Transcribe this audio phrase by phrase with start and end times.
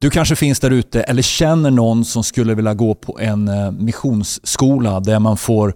[0.00, 3.70] Du kanske finns där ute eller känner någon som skulle vilja gå på en eh,
[3.70, 5.74] missionsskola där man får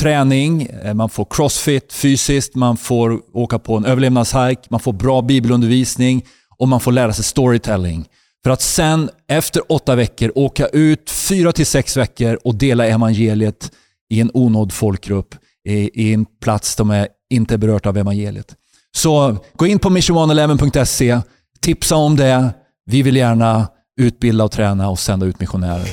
[0.00, 5.22] träning, eh, man får crossfit fysiskt, man får åka på en överlevnadshike, man får bra
[5.22, 6.26] bibelundervisning
[6.58, 8.06] och man får lära sig storytelling.
[8.44, 13.72] För att sen efter åtta veckor åka ut fyra till sex veckor och dela evangeliet
[14.10, 15.34] i en onådd folkgrupp
[15.68, 18.54] i, i en plats som är inte berört av evangeliet.
[18.96, 21.20] Så gå in på missionone11.se,
[21.60, 22.54] tipsa om det.
[22.90, 23.68] Vi vill gärna
[24.00, 25.86] utbilda och träna och sända ut missionärer.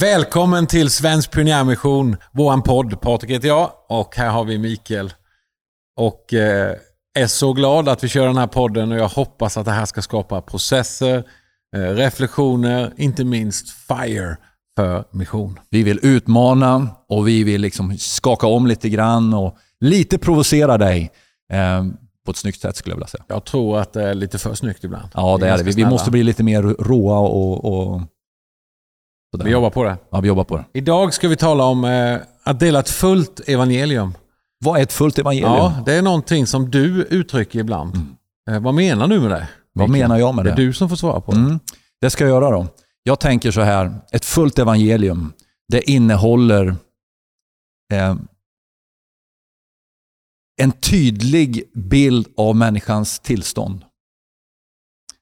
[0.00, 3.00] Välkommen till Svensk Pionjärmission, våran podd.
[3.00, 5.12] Patrik heter jag och här har vi Mikael.
[5.96, 6.76] Och eh,
[7.18, 9.86] är så glad att vi kör den här podden och jag hoppas att det här
[9.86, 11.24] ska skapa processer,
[11.76, 14.36] reflektioner, inte minst FIRE
[14.76, 15.58] för mission.
[15.70, 21.10] Vi vill utmana och vi vill liksom skaka om lite grann och lite provocera dig.
[21.52, 21.84] Eh,
[22.24, 23.24] på ett snyggt sätt skulle jag vilja säga.
[23.28, 25.08] Jag tror att det är lite för snyggt ibland.
[25.14, 25.62] Ja, det är det.
[25.62, 28.02] Vi, vi måste bli lite mer råa och, och
[29.30, 29.44] sådär.
[29.44, 29.96] Vi jobbar på det.
[30.10, 30.64] Ja, vi jobbar på det.
[30.72, 34.14] Idag ska vi tala om eh, att dela ett fullt evangelium.
[34.64, 35.52] Vad är ett fullt evangelium?
[35.52, 37.94] Ja, det är någonting som du uttrycker ibland.
[37.94, 38.16] Mm.
[38.50, 39.48] Eh, vad menar du med det?
[39.78, 40.50] Vad menar jag med det?
[40.50, 41.38] Det är du som får svara på det.
[41.38, 41.60] Mm.
[42.00, 42.66] Det ska jag göra då.
[43.02, 45.32] Jag tänker så här, ett fullt evangelium,
[45.68, 46.76] det innehåller
[47.92, 48.16] eh,
[50.62, 53.84] en tydlig bild av människans tillstånd.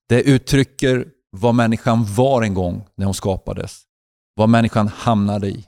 [0.09, 3.83] Det uttrycker vad människan var en gång när hon skapades.
[4.35, 5.67] Vad människan hamnade i.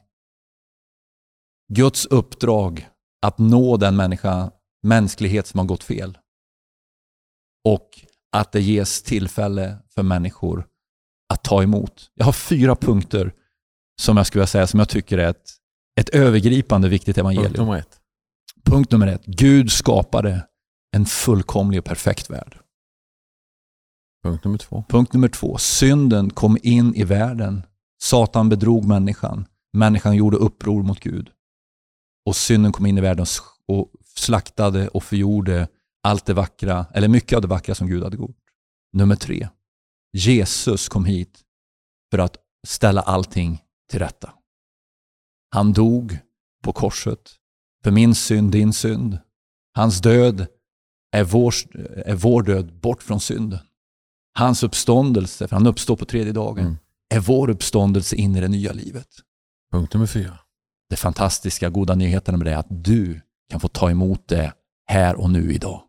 [1.73, 2.89] Guds uppdrag
[3.27, 4.51] att nå den människa,
[4.83, 6.19] mänsklighet som har gått fel.
[7.65, 10.67] Och att det ges tillfälle för människor
[11.29, 12.11] att ta emot.
[12.15, 13.33] Jag har fyra punkter
[14.01, 15.51] som jag skulle vilja säga som jag tycker är ett,
[16.01, 17.53] ett övergripande viktigt evangelium.
[17.53, 18.01] Punkt nummer ett.
[18.65, 19.25] Punkt nummer ett.
[19.25, 20.47] Gud skapade
[20.97, 22.59] en fullkomlig och perfekt värld.
[24.25, 24.85] Punkt nummer två.
[24.89, 25.59] Punkt nummer två.
[25.59, 27.63] Synden kom in i världen.
[28.03, 29.47] Satan bedrog människan.
[29.73, 31.31] Människan gjorde uppror mot Gud.
[32.27, 33.27] Och synden kom in i världen
[33.69, 35.69] och slaktade och förgjorde
[36.07, 38.37] allt det vackra, eller mycket av det vackra som Gud hade gjort.
[38.93, 39.49] Nummer tre.
[40.13, 41.41] Jesus kom hit
[42.11, 42.37] för att
[42.67, 44.33] ställa allting till rätta.
[45.51, 46.19] Han dog
[46.63, 47.33] på korset
[47.85, 49.19] för min synd, din synd.
[49.75, 50.47] Hans död
[51.13, 51.55] är vår,
[51.97, 53.59] är vår död bort från synden.
[54.39, 56.77] Hans uppståndelse, för han uppstår på tredje dagen, mm.
[57.15, 59.09] är vår uppståndelse in i det nya livet.
[59.73, 60.39] Punkt nummer fyra.
[60.91, 64.53] Det fantastiska, goda nyheten med det är att du kan få ta emot det
[64.87, 65.86] här och nu idag.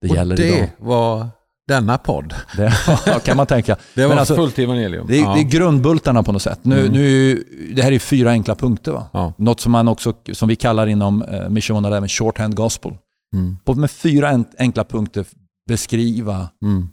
[0.00, 0.68] Det och gäller det idag.
[0.78, 1.28] var
[1.70, 2.34] denna podd.
[2.56, 3.76] Det kan man tänka.
[3.94, 5.06] det var alltså, fullt evangelium.
[5.06, 5.34] Det ja.
[5.34, 6.58] det är grundbultarna på något sätt.
[6.62, 6.92] Nu, mm.
[6.92, 7.34] nu,
[7.74, 8.92] det här är fyra enkla punkter.
[8.92, 9.06] Va?
[9.12, 9.32] Ja.
[9.36, 12.92] Något som, man också, som vi kallar inom eh, Mission även shorthand gospel.
[13.34, 13.56] Mm.
[13.64, 15.24] På med fyra enkla punkter
[15.68, 16.88] beskriva mm.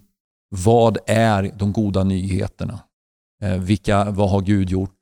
[0.50, 2.80] vad är de goda nyheterna?
[3.44, 4.98] Eh, vilka, vad har Gud gjort?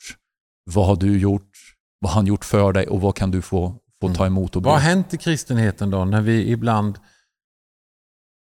[0.73, 1.51] Vad har du gjort?
[1.99, 4.33] Vad har han gjort för dig och vad kan du få, få ta mm.
[4.33, 4.69] emot och bli?
[4.69, 6.99] Vad har hänt i kristenheten då när vi ibland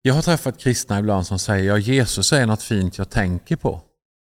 [0.01, 3.81] jag har träffat kristna ibland som säger ja Jesus är något fint jag tänker på.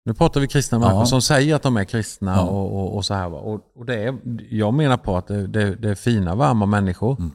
[0.05, 1.05] Nu pratar vi kristna människor ja.
[1.05, 2.41] som säger att de är kristna ja.
[2.41, 3.33] och, och, och, så här.
[3.33, 4.17] Och, och det är,
[4.49, 7.19] jag menar på att det, det, det är fina, varma människor.
[7.19, 7.31] Mm.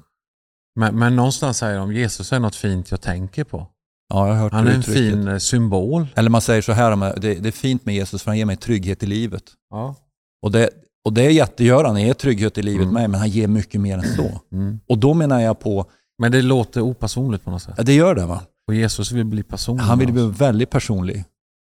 [0.78, 3.66] Men, men någonstans säger de Jesus är något fint jag tänker på.
[4.08, 6.06] Ja, jag har hört han är en fin eh, symbol.
[6.14, 8.56] Eller man säger så här, det, det är fint med Jesus för han ger mig
[8.56, 9.42] trygghet i livet.
[9.70, 9.94] Ja.
[10.42, 10.70] Och det,
[11.04, 12.94] och det jättegör han, är trygghet i livet mm.
[12.94, 14.41] med, men han ger mycket mer än så.
[14.53, 14.80] Mm.
[14.88, 15.91] Och då menar jag på...
[16.19, 17.75] Men det låter opersonligt på något sätt.
[17.77, 18.43] Ja, det gör det va.
[18.69, 19.84] Och Jesus vill bli personlig.
[19.84, 21.25] Han vill bli väldigt personlig.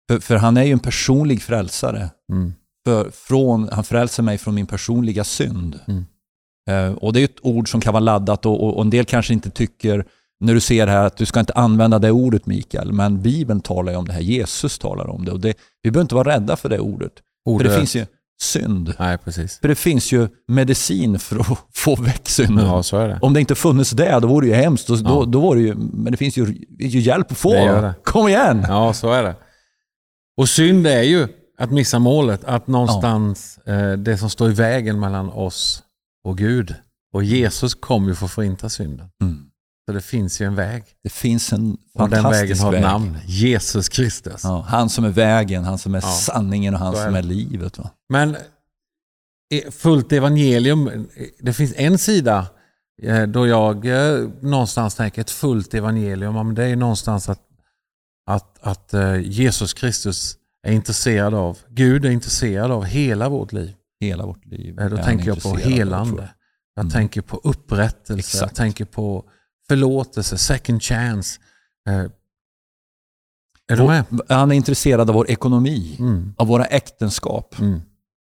[0.08, 2.10] För, för han är ju en personlig frälsare.
[2.32, 2.52] Mm.
[2.86, 5.80] För, från, han frälser mig från min personliga synd.
[5.86, 6.04] Mm.
[6.70, 9.04] Uh, och Det är ett ord som kan vara laddat och, och, och, en del
[9.04, 10.04] kanske inte tycker,
[10.40, 12.92] när du ser här, att du ska inte använda det ordet Mikael.
[12.92, 15.32] Men Bibeln talar ju om det här, Jesus talar om det.
[15.32, 17.12] Och det, vi behöver inte vara rädda för det ordet.
[17.44, 17.66] ordet.
[17.66, 18.06] För det finns ju
[18.40, 18.94] synd.
[18.98, 19.58] Nej, precis.
[19.58, 22.66] För det finns ju medicin för att få väck synden.
[22.66, 23.18] Ja, så är det.
[23.22, 24.88] Om det inte funnits det, då vore det ju hemskt.
[24.88, 25.24] Då, ja.
[25.28, 27.52] då, vore det ju, men det finns ju, ju hjälp att få.
[27.52, 27.94] Det det.
[28.04, 28.64] Kom igen!
[28.68, 29.34] Ja, så är det.
[30.36, 32.44] Och synd är ju att missa målet.
[32.44, 33.72] Att någonstans, ja.
[33.72, 35.82] eh, det som står i vägen mellan oss
[36.24, 36.74] och Gud.
[37.12, 39.08] Och Jesus kom ju för att förinta synden.
[39.22, 39.47] Mm.
[39.88, 40.84] Så det finns ju en väg.
[41.02, 43.18] Det finns en fantastisk och den vägen har ett namn.
[43.26, 44.40] Jesus Kristus.
[44.44, 46.08] Ja, han som är vägen, han som är ja.
[46.08, 47.78] sanningen och han är som är livet.
[47.78, 47.90] Va?
[48.08, 48.36] Men
[49.70, 51.08] fullt evangelium,
[51.40, 52.46] det finns en sida
[53.02, 57.42] eh, då jag eh, någonstans tänker ett fullt evangelium, det är någonstans att,
[58.26, 60.36] att, att eh, Jesus Kristus
[60.66, 61.58] är intresserad av.
[61.68, 63.74] Gud är intresserad av hela vårt liv.
[64.00, 64.80] Hela vårt liv.
[64.80, 66.30] Eh, Då tänker jag på helande.
[66.74, 66.92] Jag mm.
[66.92, 68.18] tänker på upprättelse.
[68.18, 68.42] Exakt.
[68.42, 69.24] Jag tänker på
[69.68, 71.40] förlåtelse, second chance.
[71.88, 72.04] Eh,
[73.72, 74.04] är du med?
[74.28, 76.34] Han är intresserad av vår ekonomi, mm.
[76.36, 77.80] av våra äktenskap mm.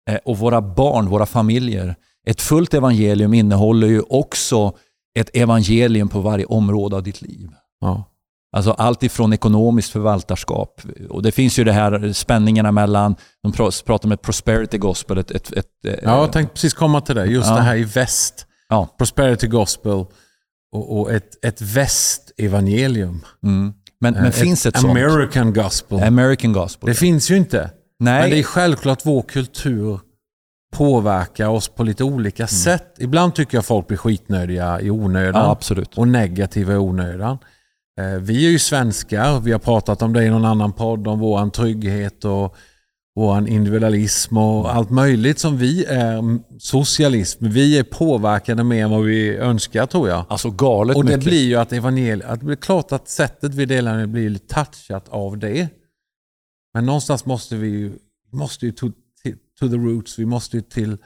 [0.10, 1.96] Eh, och våra barn, våra familjer.
[2.28, 4.74] Ett fullt evangelium innehåller ju också
[5.20, 7.50] ett evangelium på varje område av ditt liv.
[7.82, 8.04] Ja.
[8.52, 10.82] Alltså allt ifrån ekonomiskt förvaltarskap.
[11.10, 15.18] Och det finns ju det här spänningarna mellan, de pratar om ett prosperity gospel.
[15.18, 17.26] Ett, ett, ett, ja, jag tänkte precis komma till det.
[17.26, 17.56] Just ja.
[17.56, 18.48] det här i väst.
[18.70, 18.96] Ja.
[18.98, 20.06] Prosperity gospel
[20.72, 23.26] och, och ett, ett västevangelium.
[23.44, 23.74] Mm.
[24.00, 25.56] Men, men ett finns ett American sånt?
[25.56, 26.04] gospel.
[26.04, 26.90] American gospel.
[26.90, 27.72] Det finns ju inte.
[28.00, 28.22] Nej.
[28.22, 30.00] Men det är självklart vår kultur
[30.74, 32.48] påverkar oss på lite olika mm.
[32.48, 32.96] sätt.
[33.00, 35.44] Ibland tycker jag folk blir skitnödiga i onödan.
[35.44, 35.98] Ja, absolut.
[35.98, 37.38] Och negativa i onödan.
[38.00, 41.20] Eh, vi är ju svenskar, vi har pratat om det i någon annan podd, om
[41.20, 42.56] vår trygghet och
[43.18, 47.48] vår individualism och allt möjligt som vi är socialism.
[47.48, 50.26] Vi är påverkade mer än vad vi önskar tror jag.
[50.30, 51.30] Alltså galet Och det mycket.
[51.30, 55.10] blir ju att evangeliet, att det blir klart att sättet vi delar med blir touchat
[55.10, 55.70] av det.
[56.74, 57.94] Men någonstans måste vi ju,
[58.32, 58.88] måste ju to,
[59.60, 60.98] to the roots, vi måste ju till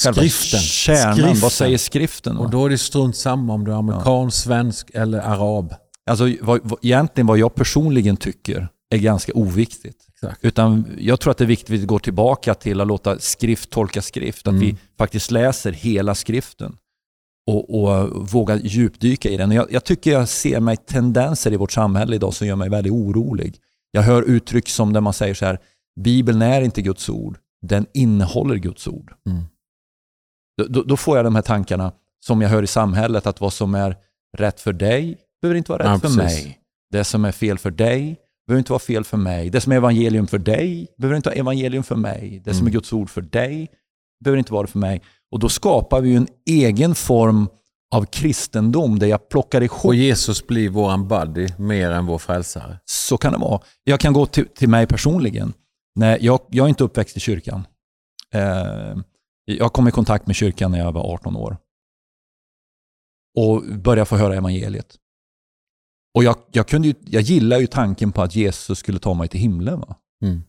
[0.00, 0.60] skriften.
[0.60, 1.40] Kärnan, skriften.
[1.40, 2.36] vad säger skriften?
[2.36, 4.30] Och då är det strunt samma om du är amerikan, ja.
[4.30, 5.74] svensk eller arab.
[6.10, 10.06] Alltså vad, vad, egentligen vad jag personligen tycker är ganska oviktigt.
[10.08, 10.44] Exakt.
[10.44, 13.70] Utan jag tror att det är viktigt att vi går tillbaka till att låta skrift
[13.70, 14.48] tolka skrift.
[14.48, 14.60] Att mm.
[14.60, 16.76] vi faktiskt läser hela skriften
[17.46, 19.52] och, och vågar djupdyka i den.
[19.52, 22.92] Jag, jag, tycker jag ser mig tendenser i vårt samhälle idag som gör mig väldigt
[22.92, 23.56] orolig.
[23.90, 25.58] Jag hör uttryck som där man säger så här,
[26.00, 29.12] Bibeln är inte Guds ord, den innehåller Guds ord.
[29.26, 29.42] Mm.
[30.68, 31.92] Då, då, får jag de här tankarna
[32.24, 33.96] som jag hör i samhället, att vad som är
[34.38, 36.58] rätt för dig behöver inte vara rätt ja, för mig.
[36.90, 39.50] Det som är fel för dig behöver inte vara fel för mig.
[39.50, 42.42] Det som är evangelium för dig behöver inte vara evangelium för mig.
[42.44, 42.72] Det som är mm.
[42.72, 43.70] Guds ord för dig
[44.24, 45.02] behöver inte vara det för mig.
[45.30, 47.48] Och då skapar vi en egen form
[47.94, 49.84] av kristendom där jag plockar ihop...
[49.84, 52.78] Och Jesus blir vår buddy mer än vår frälsare.
[52.84, 53.60] Så kan det vara.
[53.84, 55.52] Jag kan gå till, till mig personligen.
[55.94, 57.66] Nej, jag, jag är inte uppväxt i kyrkan.
[58.34, 58.96] Eh,
[59.44, 61.56] jag kom i kontakt med kyrkan när jag var 18 år.
[63.38, 64.96] Och började få höra evangeliet.
[66.14, 69.28] Och jag, jag, kunde ju, jag gillar ju tanken på att Jesus skulle ta mig
[69.28, 69.80] till himlen.
[69.80, 69.96] Va?
[70.24, 70.42] Mm.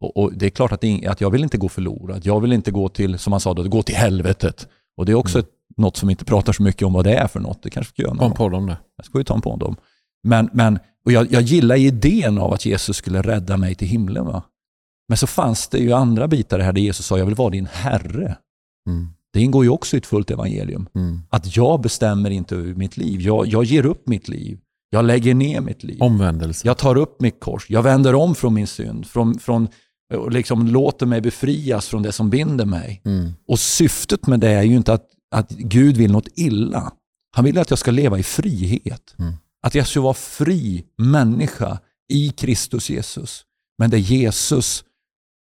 [0.00, 2.26] Och, och, Det är klart att, det, att jag vill inte gå förlorad.
[2.26, 4.68] Jag vill inte gå till, som han sa, då, gå till helvetet.
[4.96, 5.48] Och Det är också mm.
[5.48, 7.62] ett, något som inte pratar så mycket om vad det är för något.
[7.62, 8.32] Det kanske ska göra någon.
[8.32, 8.78] Podd om det.
[8.96, 9.76] Jag ska ju ta en podd om.
[10.22, 14.26] Men, men och jag, jag gillar idén av att Jesus skulle rädda mig till himlen.
[14.26, 14.42] Va?
[15.08, 17.66] Men så fanns det ju andra bitar här där Jesus sa, jag vill vara din
[17.66, 18.36] Herre.
[18.88, 19.08] Mm.
[19.34, 20.88] Det ingår ju också i ett fullt evangelium.
[20.94, 21.20] Mm.
[21.30, 23.20] Att jag bestämmer inte över mitt liv.
[23.20, 24.58] Jag, jag ger upp mitt liv.
[24.90, 26.02] Jag lägger ner mitt liv.
[26.02, 26.66] Omvändelse.
[26.66, 27.70] Jag tar upp mitt kors.
[27.70, 29.06] Jag vänder om från min synd.
[29.06, 29.68] Från, från,
[30.14, 33.02] och liksom låter mig befrias från det som binder mig.
[33.04, 33.32] Mm.
[33.48, 36.92] Och syftet med det är ju inte att, att Gud vill något illa.
[37.36, 39.14] Han vill att jag ska leva i frihet.
[39.18, 39.34] Mm.
[39.66, 41.78] Att jag ska vara fri människa
[42.12, 43.42] i Kristus Jesus.
[43.78, 44.84] Men där Jesus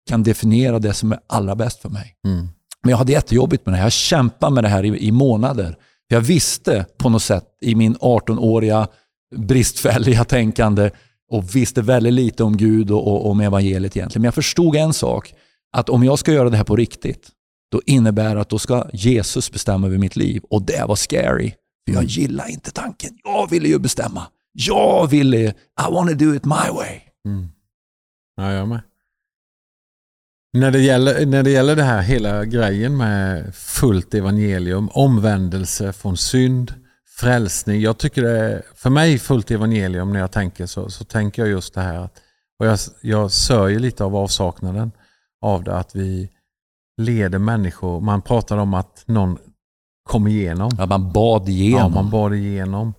[0.09, 2.15] kan definiera det som är allra bäst för mig.
[2.27, 2.47] Mm.
[2.83, 3.85] Men jag hade jättejobbigt med det här.
[3.85, 5.75] Jag kämpade med det här i, i månader.
[6.07, 8.87] Jag visste på något sätt i min 18-åriga
[9.35, 10.91] bristfälliga tänkande
[11.31, 14.21] och visste väldigt lite om Gud och, och om evangeliet egentligen.
[14.21, 15.33] Men jag förstod en sak,
[15.77, 17.29] att om jag ska göra det här på riktigt,
[17.71, 20.43] då innebär det att då ska Jesus bestämma över mitt liv.
[20.49, 21.53] Och det var scary.
[21.87, 23.17] För jag gillar inte tanken.
[23.23, 24.27] Jag ville ju bestämma.
[24.53, 26.99] Jag ville, I want to do it my way.
[27.25, 27.47] Mm.
[28.35, 28.81] Ja, jag med.
[30.53, 36.17] När det, gäller, när det gäller det här hela grejen med fullt evangelium, omvändelse från
[36.17, 36.73] synd,
[37.19, 37.81] frälsning.
[37.81, 41.51] Jag tycker det är, för mig fullt evangelium när jag tänker så, så tänker jag
[41.51, 42.09] just det här.
[42.59, 44.91] Och jag, jag sörjer lite av avsaknaden
[45.41, 46.29] av det, att vi
[46.97, 48.01] leder människor.
[48.01, 49.37] Man pratar om att någon
[50.03, 50.71] kom igenom.
[50.77, 51.93] Ja, man bad igenom.
[51.95, 52.93] Ja, man bad igenom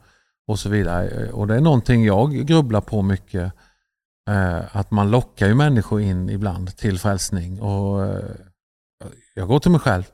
[0.47, 1.30] och så vidare.
[1.33, 3.52] Och det är någonting jag grubblar på mycket.
[4.29, 7.61] Eh, att man lockar ju människor in ibland till frälsning.
[7.61, 8.25] Och eh,
[9.35, 10.05] jag går till mig själv.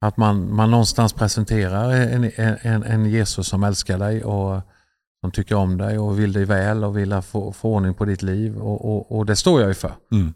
[0.00, 2.30] Att man, man någonstans presenterar en,
[2.62, 4.60] en, en Jesus som älskar dig och
[5.20, 8.22] som tycker om dig och vill dig väl och vill få, få ordning på ditt
[8.22, 8.58] liv.
[8.58, 9.94] Och, och, och det står jag ju för.
[10.12, 10.34] Mm.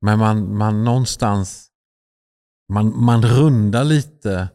[0.00, 1.70] Men man, man någonstans
[2.72, 4.48] man, man rundar lite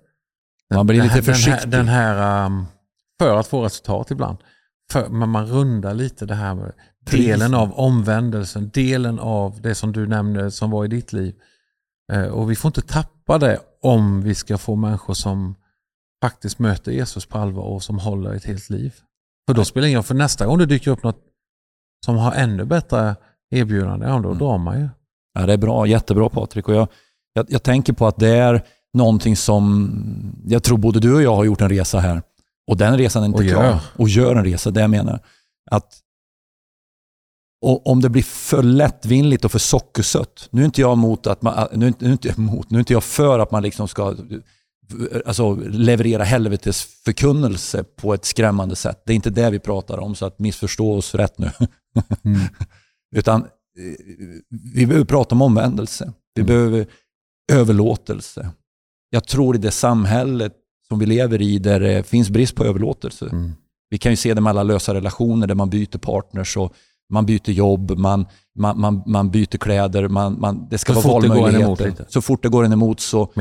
[0.73, 1.71] man blir lite försiktig.
[1.71, 2.65] Den här, den här um,
[3.19, 4.37] för att få resultat ibland.
[4.91, 6.71] För, men man rundar lite det här med
[7.11, 11.35] delen av omvändelsen, delen av det som du nämnde som var i ditt liv.
[12.13, 15.55] Eh, och vi får inte tappa det om vi ska få människor som
[16.23, 18.93] faktiskt möter Jesus på allvar och som håller ett helt liv.
[19.47, 21.19] För då spelar det ingen för nästa gång det dyker upp något
[22.05, 23.15] som har ännu bättre
[23.51, 24.37] erbjudande, ja då Mm.
[24.37, 24.89] drar man ju.
[25.33, 26.67] Ja, det är bra, jättebra Patrik.
[26.69, 26.87] Och jag,
[27.33, 29.91] jag, jag tänker på att det är någonting som,
[30.45, 32.21] jag tror både du och jag har gjort en resa här.
[32.67, 33.79] Och den resan är inte Och klar.
[33.97, 35.19] Och gör en resa, det jag menar.
[35.71, 35.99] Att
[37.61, 40.47] och om det blir för lättvindigt och för sockersött.
[40.51, 42.79] Nu är inte jag emot att man, nu är inte, nu inte emot, nu är
[42.79, 44.15] inte jag för att man liksom ska
[45.25, 49.03] alltså, leverera helvetes förkunnelse på ett skrämmande sätt.
[49.05, 51.51] Det är inte det vi pratar om, så att missförstå oss rätt nu.
[52.25, 52.41] Mm.
[53.15, 53.47] Utan eh,
[54.73, 56.13] vi behöver prata om omvändelse.
[56.35, 56.47] Vi Mm.
[56.47, 56.87] behöver
[57.51, 58.49] överlåtelse.
[59.09, 60.53] Jag tror i det samhället
[60.87, 63.25] som vi lever i där det finns brist på överlåtelse.
[63.31, 63.51] Mm.
[63.89, 66.73] Vi kan ju se det med alla lösa relationer där man byter partners och
[67.11, 68.25] man byter jobb, man,
[68.55, 72.05] man, man, man byter kläder, man, man, det ska Så vara valmöjligheter.
[72.09, 73.31] Så fort det går en emot så.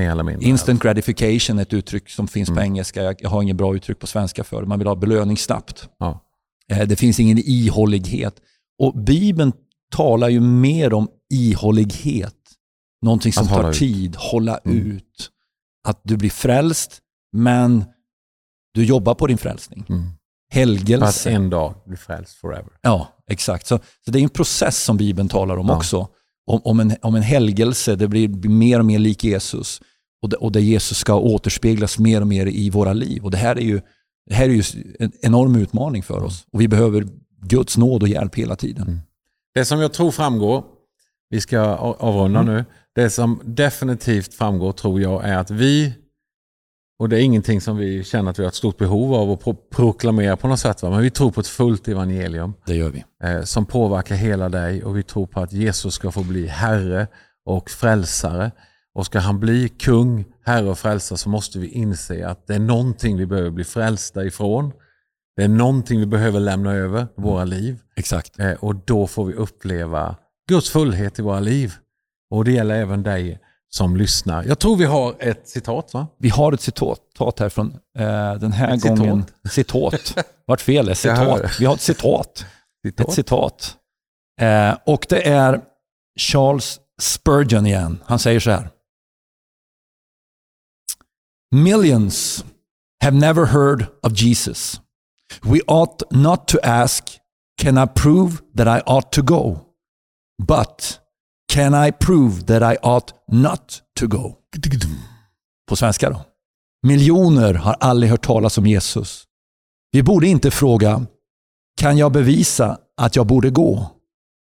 [0.48, 2.64] Instant gratification är ett uttryck som finns på Mm.
[2.64, 3.02] engelska.
[3.02, 4.68] Jag, jag har inget bra uttryck på svenska för det.
[4.68, 5.88] Man vill ha belöning snabbt.
[5.98, 6.20] Ja.
[6.70, 8.34] Eh, Det finns ingen ihållighet.
[8.78, 9.52] Och Bibeln
[9.92, 12.34] talar ju mer om ihållighet.
[13.02, 13.76] Någonting som tar ut.
[13.78, 14.76] tid, hålla Mm.
[14.78, 15.30] ut.
[15.88, 16.98] Att du blir frälst,
[17.32, 17.84] men
[18.74, 19.84] du jobbar på din frälsning.
[19.88, 20.02] Mm.
[20.52, 21.30] För att Helgelse.
[21.30, 22.70] en dag bli frälst forever.
[22.82, 23.66] Ja, exakt.
[23.66, 25.76] Så, så det är en process som Bibeln talar om Ja.
[25.76, 26.08] också.
[26.46, 29.80] Om, om, en, om en helgelse, det blir mer och mer lik Jesus.
[30.22, 33.24] Och, det, och där Jesus ska återspeglas mer och mer i våra liv.
[33.24, 33.80] Och det här är ju,
[34.26, 34.62] det här är ju
[34.98, 36.44] en enorm utmaning för oss.
[36.52, 37.06] Och vi behöver
[37.42, 38.82] Guds nåd och hjälp hela tiden.
[38.88, 39.00] Mm.
[39.54, 40.64] Det som jag tror framgår,
[41.30, 42.54] vi ska avrunda Mm.
[42.54, 42.64] nu,
[42.94, 45.92] det som definitivt framgår tror jag är att vi,
[47.00, 49.40] och det är ingenting som vi känner att vi har ett stort behov av att
[49.40, 50.90] pro- proklamera på något sätt, va?
[50.90, 53.04] men vi tror på ett fullt evangelium Det gör vi.
[53.24, 57.06] eh, som påverkar hela dig och vi tror på att Jesus ska få bli Herre
[57.46, 58.50] och frälsare.
[58.94, 62.58] Och ska han bli kung, Herre och frälsare så måste vi inse att det är
[62.58, 64.72] någonting vi behöver bli frälsta ifrån.
[65.36, 67.78] Det är någonting vi behöver lämna över våra liv.
[67.96, 68.38] Exakt.
[68.40, 70.16] Eh, Och då får vi uppleva
[70.48, 71.72] Guds fullhet i våra liv.
[72.30, 73.38] Och det gäller även dig
[73.70, 74.44] som lyssnar.
[74.44, 76.06] Jag tror vi har ett citat va?
[76.18, 77.66] Vi har ett citat citat här från
[77.98, 78.98] eh, den här Ett citat.
[78.98, 79.24] gången.
[79.50, 80.16] Citat.
[80.46, 81.60] Vart fel är citat.
[81.60, 82.44] Vi har ett citat.
[82.86, 83.08] citat.
[83.08, 83.76] Ett citat.
[84.40, 85.60] Eh, och det är
[86.20, 87.98] Charles Spurgeon igen.
[88.06, 88.68] Han säger så här.
[91.54, 92.44] Millions
[93.04, 94.80] have never heard of Jesus.
[95.42, 97.20] We ought not to ask,
[97.62, 99.58] can I prove that I ought to go?
[100.42, 101.00] But
[101.50, 104.34] can I prove that I ought not to go?
[105.68, 106.24] På svenska då.
[106.86, 109.24] Miljoner har aldrig hört talas om Jesus.
[109.92, 111.06] Vi borde inte fråga,
[111.80, 113.90] kan jag bevisa att jag borde gå?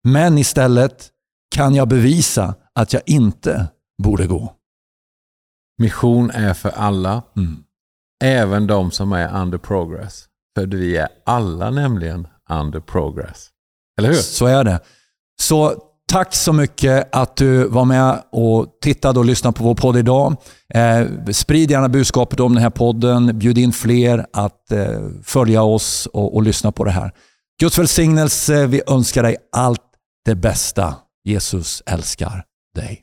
[0.07, 1.09] Men istället,
[1.55, 3.67] kan jag bevisa att jag inte
[4.03, 4.55] borde gå?
[5.77, 7.63] Mission är för alla, Mm.
[8.23, 10.25] även de som är under progress.
[10.57, 13.49] För vi är alla nämligen under progress.
[13.99, 14.15] Eller hur?
[14.15, 14.79] Så är det.
[15.41, 19.97] Så tack så mycket att du var med och tittade och lyssnade på vår podd
[19.97, 20.35] idag.
[20.73, 23.39] Eh, sprid gärna budskapet om den här podden.
[23.39, 27.11] Bjud in fler att eh, följa oss och, och lyssna på det här.
[27.59, 28.65] Guds välsignelse.
[28.67, 29.81] Vi önskar dig allt
[30.25, 30.95] det bästa.
[31.23, 32.43] Jesus älskar
[32.75, 33.01] dig.